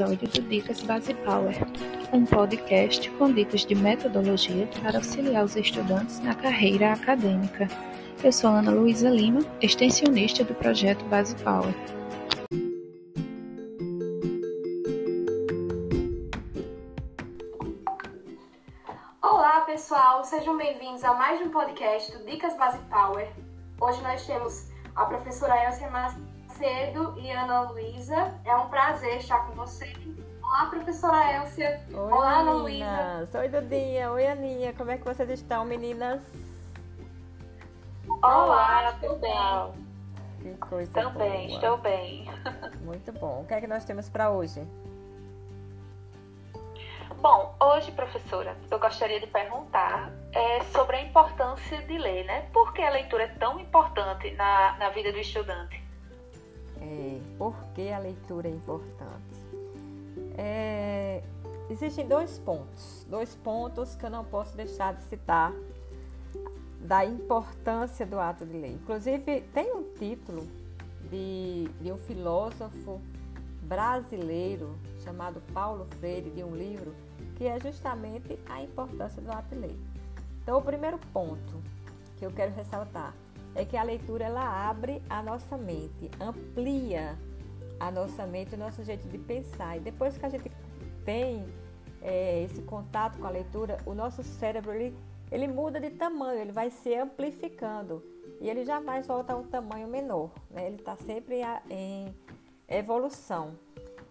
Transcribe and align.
episódio 0.00 0.28
do 0.28 0.48
Dicas 0.48 0.80
Base 0.80 1.12
Power, 1.12 1.54
um 2.10 2.24
podcast 2.24 3.10
com 3.12 3.30
dicas 3.30 3.66
de 3.66 3.74
metodologia 3.74 4.66
para 4.82 4.96
auxiliar 4.96 5.44
os 5.44 5.56
estudantes 5.56 6.20
na 6.20 6.34
carreira 6.34 6.94
acadêmica. 6.94 7.68
Eu 8.24 8.32
sou 8.32 8.48
Ana 8.48 8.70
Luísa 8.70 9.10
Lima, 9.10 9.40
extensionista 9.60 10.42
do 10.42 10.54
projeto 10.54 11.04
Base 11.04 11.36
Power. 11.44 11.74
Olá, 19.20 19.60
pessoal, 19.66 20.24
sejam 20.24 20.56
bem-vindos 20.56 21.04
a 21.04 21.12
mais 21.12 21.42
um 21.42 21.50
podcast 21.50 22.16
do 22.16 22.24
Dicas 22.24 22.56
Base 22.56 22.78
Power. 22.88 23.28
Hoje 23.78 24.00
nós 24.02 24.26
temos 24.26 24.70
a 24.96 25.04
professora 25.04 25.62
Elcia 25.66 25.90
Macedo 26.60 27.18
e 27.18 27.30
Ana 27.30 27.62
Luísa. 27.62 28.34
É 28.44 28.54
um 28.54 28.68
prazer 28.68 29.16
estar 29.16 29.46
com 29.46 29.54
vocês. 29.54 29.96
Olá, 30.42 30.66
professora 30.66 31.36
Elcia. 31.36 31.80
Oi, 31.88 31.96
Olá, 31.96 32.40
Ana 32.40 32.62
meninas. 32.62 33.34
Oi, 33.34 33.48
Dudinha. 33.48 34.12
Oi, 34.12 34.26
Aninha. 34.26 34.74
Como 34.74 34.90
é 34.90 34.98
que 34.98 35.04
vocês 35.04 35.30
estão, 35.30 35.64
meninas? 35.64 36.22
Olá, 38.22 38.94
tudo 39.00 39.16
bem? 39.16 39.32
Que 40.42 40.58
coisa 40.58 40.92
Também, 40.92 41.46
boa. 41.46 41.54
estou 41.54 41.78
bem. 41.78 42.28
Muito 42.84 43.10
bom. 43.12 43.40
O 43.40 43.46
que 43.46 43.54
é 43.54 43.60
que 43.62 43.66
nós 43.66 43.86
temos 43.86 44.10
para 44.10 44.30
hoje? 44.30 44.62
Bom, 47.22 47.54
hoje, 47.58 47.90
professora, 47.92 48.54
eu 48.70 48.78
gostaria 48.78 49.18
de 49.18 49.26
perguntar 49.26 50.12
é, 50.32 50.62
sobre 50.64 50.96
a 50.96 51.02
importância 51.02 51.80
de 51.86 51.96
ler, 51.96 52.24
né? 52.26 52.42
Por 52.52 52.74
que 52.74 52.82
a 52.82 52.90
leitura 52.90 53.24
é 53.24 53.28
tão 53.28 53.58
importante 53.58 54.30
na, 54.32 54.76
na 54.76 54.90
vida 54.90 55.10
do 55.10 55.18
estudante? 55.18 55.89
É, 56.80 57.20
por 57.36 57.54
que 57.74 57.90
a 57.90 57.98
leitura 57.98 58.48
é 58.48 58.50
importante? 58.50 59.40
É, 60.36 61.22
existem 61.68 62.06
dois 62.06 62.38
pontos, 62.38 63.06
dois 63.08 63.34
pontos 63.34 63.94
que 63.94 64.04
eu 64.04 64.10
não 64.10 64.24
posso 64.24 64.56
deixar 64.56 64.94
de 64.94 65.02
citar 65.02 65.52
da 66.80 67.04
importância 67.04 68.06
do 68.06 68.18
ato 68.18 68.46
de 68.46 68.56
ler. 68.56 68.72
Inclusive, 68.72 69.42
tem 69.52 69.72
um 69.74 69.84
título 69.98 70.46
de, 71.10 71.68
de 71.80 71.92
um 71.92 71.98
filósofo 71.98 73.00
brasileiro 73.62 74.74
chamado 75.04 75.40
Paulo 75.52 75.86
Freire, 75.98 76.30
de 76.30 76.42
um 76.42 76.56
livro 76.56 76.94
que 77.36 77.46
é 77.46 77.60
justamente 77.60 78.38
a 78.46 78.62
importância 78.62 79.20
do 79.22 79.30
ato 79.30 79.54
de 79.54 79.60
ler. 79.60 79.78
Então, 80.42 80.58
o 80.58 80.62
primeiro 80.62 80.98
ponto 81.12 81.62
que 82.16 82.26
eu 82.26 82.30
quero 82.30 82.52
ressaltar 82.54 83.14
é 83.54 83.64
que 83.64 83.76
a 83.76 83.82
leitura 83.82 84.24
ela 84.24 84.68
abre 84.68 85.02
a 85.08 85.22
nossa 85.22 85.56
mente, 85.56 86.10
amplia 86.20 87.18
a 87.78 87.90
nossa 87.90 88.26
mente, 88.26 88.54
o 88.54 88.58
nosso 88.58 88.84
jeito 88.84 89.08
de 89.08 89.18
pensar. 89.18 89.76
E 89.76 89.80
depois 89.80 90.16
que 90.16 90.26
a 90.26 90.28
gente 90.28 90.50
tem 91.04 91.44
é, 92.02 92.42
esse 92.42 92.62
contato 92.62 93.18
com 93.18 93.26
a 93.26 93.30
leitura, 93.30 93.78
o 93.86 93.94
nosso 93.94 94.22
cérebro 94.22 94.72
ele, 94.72 94.96
ele 95.30 95.48
muda 95.48 95.80
de 95.80 95.90
tamanho, 95.90 96.40
ele 96.40 96.52
vai 96.52 96.70
se 96.70 96.94
amplificando 96.94 98.02
e 98.40 98.48
ele 98.48 98.64
jamais 98.64 99.06
volta 99.06 99.32
a 99.32 99.36
um 99.36 99.44
tamanho 99.44 99.88
menor. 99.88 100.30
Né? 100.50 100.66
Ele 100.66 100.76
está 100.76 100.96
sempre 100.96 101.40
em 101.68 102.14
evolução. 102.68 103.58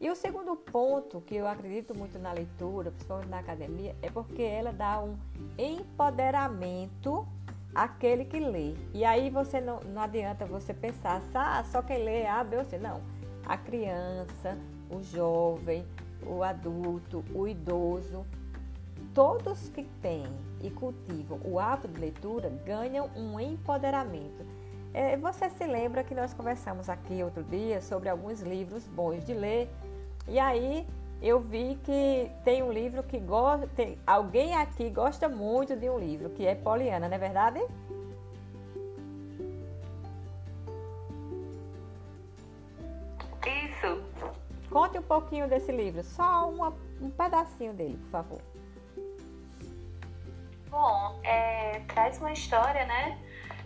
E 0.00 0.10
o 0.10 0.14
segundo 0.14 0.56
ponto 0.56 1.20
que 1.20 1.36
eu 1.36 1.46
acredito 1.46 1.96
muito 1.96 2.18
na 2.18 2.32
leitura, 2.32 2.90
principalmente 2.90 3.28
na 3.28 3.38
academia, 3.38 3.96
é 4.02 4.10
porque 4.10 4.42
ela 4.42 4.72
dá 4.72 5.00
um 5.00 5.16
empoderamento 5.56 7.26
àquele 7.74 8.24
que 8.24 8.38
lê. 8.38 8.74
E 8.92 9.04
aí 9.04 9.30
você 9.30 9.60
não, 9.60 9.80
não 9.80 10.02
adianta 10.02 10.44
você 10.44 10.72
pensar, 10.72 11.22
ah, 11.34 11.64
só 11.64 11.82
quem 11.82 12.04
lê 12.04 12.20
é 12.20 12.30
A, 12.30 12.44
B 12.44 12.58
ou 12.58 12.64
C. 12.64 12.78
Não. 12.78 13.00
A 13.44 13.56
criança, 13.56 14.56
o 14.90 15.02
jovem, 15.02 15.84
o 16.26 16.42
adulto, 16.42 17.24
o 17.34 17.46
idoso, 17.46 18.24
todos 19.12 19.68
que 19.68 19.84
têm 20.00 20.26
e 20.62 20.70
cultivam 20.70 21.38
o 21.44 21.58
hábito 21.58 21.88
de 21.88 22.00
leitura 22.00 22.50
ganham 22.64 23.10
um 23.16 23.38
empoderamento. 23.38 24.44
É, 24.92 25.16
você 25.16 25.50
se 25.50 25.66
lembra 25.66 26.04
que 26.04 26.14
nós 26.14 26.32
conversamos 26.32 26.88
aqui 26.88 27.22
outro 27.22 27.42
dia 27.42 27.80
sobre 27.80 28.08
alguns 28.08 28.40
livros 28.40 28.86
bons 28.86 29.24
de 29.24 29.34
ler 29.34 29.68
e 30.28 30.38
aí 30.38 30.86
eu 31.24 31.40
vi 31.40 31.78
que 31.82 32.30
tem 32.44 32.62
um 32.62 32.70
livro 32.70 33.02
que 33.02 33.18
gosta, 33.18 33.66
alguém 34.06 34.54
aqui 34.54 34.90
gosta 34.90 35.26
muito 35.26 35.74
de 35.74 35.88
um 35.88 35.98
livro, 35.98 36.28
que 36.28 36.46
é 36.46 36.54
Poliana, 36.54 37.08
não 37.08 37.16
é 37.16 37.18
verdade? 37.18 37.60
Isso. 43.46 44.04
Conte 44.70 44.98
um 44.98 45.02
pouquinho 45.02 45.48
desse 45.48 45.72
livro, 45.72 46.04
só 46.04 46.50
uma, 46.50 46.74
um 47.00 47.08
pedacinho 47.08 47.72
dele, 47.72 47.96
por 48.02 48.10
favor. 48.10 48.40
Bom, 50.68 51.20
é, 51.22 51.78
traz 51.88 52.18
uma 52.18 52.32
história, 52.32 52.84
né? 52.84 53.18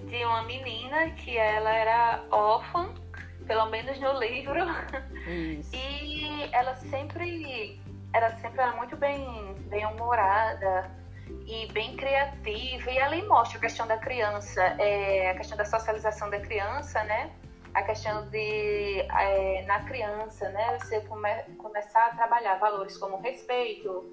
De 0.05 0.25
uma 0.25 0.43
menina 0.43 1.11
que 1.11 1.37
ela 1.37 1.75
era 1.75 2.25
órfã, 2.31 2.95
pelo 3.49 3.67
menos 3.71 3.99
no 3.99 4.13
livro. 4.21 4.61
Isso. 5.27 5.75
E 5.75 6.49
ela 6.53 6.77
sempre, 6.77 7.81
ela 8.13 8.31
sempre 8.37 8.61
era 8.61 8.77
muito 8.77 8.97
bem, 8.97 9.55
bem 9.69 9.85
humorada 9.87 10.91
e 11.47 11.67
bem 11.73 11.97
criativa. 11.97 12.91
E 12.91 12.99
ela 12.99 13.17
mostra 13.27 13.59
a 13.59 13.61
questão 13.61 13.87
da 13.87 13.97
criança, 13.97 14.63
é, 14.79 15.31
a 15.31 15.35
questão 15.35 15.57
da 15.57 15.65
socialização 15.65 16.31
da 16.31 16.39
criança, 16.39 17.03
né? 17.05 17.33
A 17.75 17.83
questão 17.83 18.29
de, 18.29 19.01
é, 19.01 19.65
na 19.67 19.83
criança, 19.85 20.49
né? 20.51 20.79
Você 20.79 21.01
come, 21.01 21.31
começar 21.57 22.07
a 22.07 22.17
trabalhar 22.17 22.59
valores 22.59 22.97
como 22.99 23.17
respeito, 23.21 24.05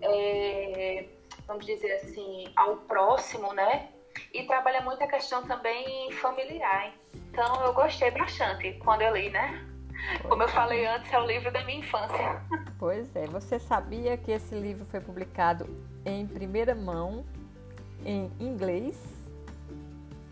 é, 0.00 1.06
vamos 1.46 1.66
dizer 1.66 1.92
assim, 1.96 2.44
ao 2.56 2.76
próximo, 2.78 3.52
né? 3.54 3.88
E 4.32 4.42
trabalha 4.44 4.80
muito 4.80 5.02
a 5.02 5.06
questão 5.06 5.42
também 5.46 6.10
familiar. 6.12 6.92
Então 7.14 7.64
eu 7.64 7.72
gostei 7.72 8.10
bastante 8.10 8.72
quando 8.84 9.02
eu 9.02 9.14
li, 9.16 9.30
né? 9.30 9.64
Como 10.28 10.42
eu 10.42 10.48
falei 10.48 10.86
antes, 10.86 11.12
é 11.12 11.18
o 11.18 11.26
livro 11.26 11.50
da 11.50 11.62
minha 11.64 11.78
infância. 11.78 12.40
Pois 12.78 13.14
é, 13.16 13.26
você 13.26 13.58
sabia 13.58 14.16
que 14.16 14.30
esse 14.32 14.54
livro 14.54 14.84
foi 14.84 15.00
publicado 15.00 15.66
em 16.04 16.26
primeira 16.26 16.74
mão, 16.74 17.24
em 18.04 18.30
inglês, 18.38 18.96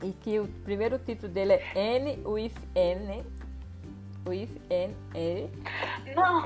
e 0.03 0.13
que 0.13 0.39
o 0.39 0.47
primeiro 0.65 0.99
título 0.99 1.33
dele 1.33 1.55
é 1.55 1.73
N 1.75 2.23
with 2.27 2.53
N, 2.75 3.25
with 4.27 4.61
N, 4.69 4.95
E? 5.15 5.49
Não, 6.15 6.43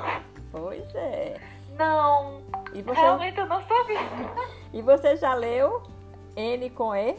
Pois 0.53 0.95
é. 0.95 1.41
não, 1.77 2.43
E 2.73 2.83
você, 2.83 3.01
realmente 3.01 3.39
eu 3.39 3.47
não 3.47 3.61
sabia. 3.67 3.99
e 4.73 4.81
você 4.83 5.17
já 5.17 5.35
leu 5.35 5.83
N 6.37 6.71
com 6.71 6.95
E? 6.95 7.17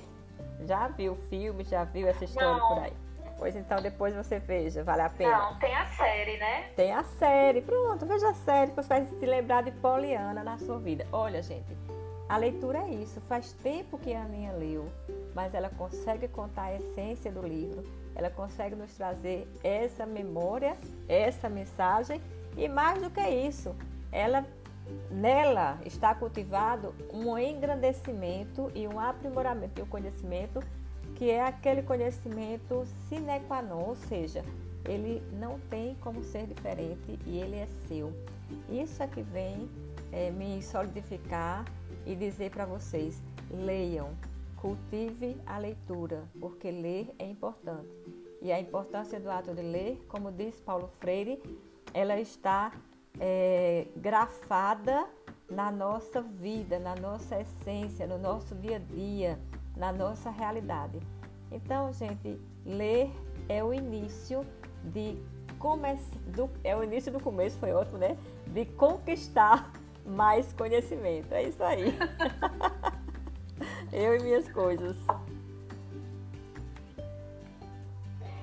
Já 0.66 0.88
viu 0.88 1.14
o 1.14 1.16
filme, 1.16 1.64
já 1.64 1.84
viu 1.84 2.08
essa 2.08 2.24
história 2.24 2.54
Não. 2.54 2.68
por 2.68 2.84
aí? 2.84 2.94
Pois 3.38 3.56
então 3.56 3.82
depois 3.82 4.16
você 4.16 4.40
veja, 4.40 4.84
vale 4.84 5.02
a 5.02 5.10
pena. 5.10 5.38
Não, 5.38 5.60
tem 5.60 5.76
a 5.76 5.86
série, 5.88 6.38
né? 6.38 6.70
Tem 6.76 6.92
a 6.92 7.04
série, 7.04 7.62
pronto, 7.62 8.06
veja 8.06 8.30
a 8.30 8.34
série, 8.34 8.72
que 8.72 8.78
você 8.78 8.88
vai 8.88 9.06
se 9.06 9.26
lembrar 9.26 9.62
de 9.64 9.72
Poliana 9.72 10.44
na 10.44 10.58
sua 10.58 10.80
vida. 10.80 11.06
Olha, 11.12 11.42
gente, 11.44 11.78
a 12.28 12.38
leitura 12.38 12.80
é 12.80 12.90
isso. 12.90 13.22
Faz 13.22 13.54
tempo 13.54 13.98
que 14.00 14.14
a 14.14 14.24
Aninha 14.24 14.54
leu, 14.54 14.90
mas 15.36 15.54
ela 15.54 15.70
consegue 15.70 16.28
contar 16.28 16.64
a 16.64 16.76
essência 16.76 17.32
do 17.32 17.42
livro, 17.42 17.84
ela 18.16 18.30
consegue 18.32 18.76
nos 18.76 18.94
trazer 18.96 19.48
essa 19.64 20.06
memória, 20.06 20.76
essa 21.08 21.48
mensagem 21.48 22.20
e 22.56 22.68
mais 22.68 23.00
do 23.00 23.12
que 23.12 23.22
isso, 23.22 23.76
ela 24.12 24.44
nela 25.10 25.80
está 25.86 26.14
cultivado 26.14 26.94
um 27.12 27.38
engrandecimento 27.38 28.72
e 28.76 28.88
um 28.88 29.00
aprimoramento 29.00 29.82
do 29.82 29.88
conhecimento 29.88 30.60
que 31.16 31.32
é 31.32 31.44
aquele 31.44 31.82
conhecimento 31.82 32.86
sine 33.10 33.40
qua 33.48 33.62
non, 33.62 33.82
ou 33.88 33.96
seja, 33.96 34.44
ele 34.86 35.22
não 35.34 35.60
tem 35.62 35.96
como 35.96 36.24
ser 36.24 36.46
diferente 36.46 37.20
e 37.26 37.40
ele 37.40 37.56
é 37.56 37.68
seu. 37.88 38.14
Isso 38.70 39.02
é 39.02 39.08
que 39.08 39.24
vem 39.24 39.68
é, 40.12 40.30
me 40.30 40.62
solidificar 40.62 41.66
e 42.06 42.16
dizer 42.16 42.52
para 42.52 42.66
vocês: 42.66 43.20
leiam, 43.50 44.12
cultive 44.58 45.38
a 45.46 45.58
leitura, 45.58 46.24
porque 46.40 46.70
ler 46.70 47.10
é 47.18 47.26
importante. 47.26 47.90
E 48.40 48.52
a 48.52 48.60
importância 48.60 49.20
do 49.20 49.32
ato 49.32 49.56
de 49.56 49.62
ler, 49.64 50.00
como 50.08 50.32
diz 50.32 50.60
Paulo 50.60 50.88
Freire, 51.00 51.42
ela 51.94 52.20
está 52.20 52.72
é, 53.20 53.88
grafada 53.96 55.08
na 55.50 55.72
nossa 55.72 56.22
vida, 56.22 56.78
na 56.78 56.96
nossa 56.96 57.40
essência, 57.40 58.06
no 58.06 58.18
nosso 58.18 58.54
dia 58.56 58.78
a 58.78 58.80
dia, 58.80 59.40
na 59.76 59.92
nossa 59.92 60.30
realidade. 60.30 61.00
Então, 61.52 61.92
gente, 61.94 62.40
ler 62.66 63.12
é 63.48 63.64
o 63.64 63.74
início 63.74 64.46
de 64.84 65.18
começar, 65.58 66.18
é 66.64 66.76
o 66.76 66.84
início 66.84 67.12
do 67.12 67.20
começo, 67.20 67.58
foi 67.58 67.72
ótimo, 67.72 67.98
né? 67.98 68.18
De 68.48 68.66
conquistar 68.66 69.72
mais 70.06 70.52
conhecimento. 70.54 71.34
É 71.34 71.44
isso 71.44 71.64
aí. 71.64 71.98
Eu 73.92 74.16
e 74.16 74.20
minhas 74.20 74.48
coisas. 74.50 74.96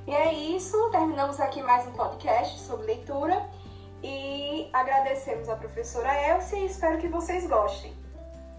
E 0.06 0.11
é 0.11 0.32
isso, 0.32 0.91
terminamos 0.91 1.41
aqui 1.41 1.62
mais 1.62 1.87
um 1.87 1.93
podcast 1.93 2.61
sobre 2.61 2.87
leitura 2.87 3.49
e 4.04 4.68
agradecemos 4.70 5.48
a 5.48 5.56
professora 5.56 6.12
Elcia 6.28 6.58
e 6.58 6.66
espero 6.66 6.98
que 6.98 7.08
vocês 7.08 7.46
gostem. 7.48 7.92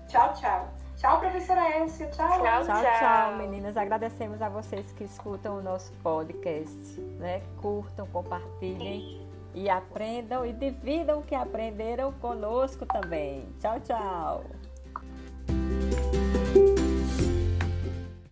Tchau, 0.07 0.33
tchau. 0.33 0.67
Tchau, 0.97 1.19
professora 1.19 1.77
Elcia. 1.77 2.07
Tchau. 2.07 2.41
Tchau, 2.41 2.63
tchau, 2.63 2.83
tchau, 2.99 3.37
meninas. 3.37 3.77
Agradecemos 3.77 4.41
a 4.41 4.49
vocês 4.49 4.91
que 4.93 5.03
escutam 5.03 5.59
o 5.59 5.61
nosso 5.61 5.93
podcast. 6.01 6.99
Né? 7.19 7.43
Curtam, 7.61 8.07
compartilhem 8.07 9.23
e 9.53 9.69
aprendam 9.69 10.45
e 10.45 10.51
dividam 10.51 11.19
o 11.19 11.23
que 11.23 11.35
aprenderam 11.35 12.11
conosco 12.13 12.85
também. 12.87 13.47
Tchau, 13.59 13.79
tchau. 13.81 14.43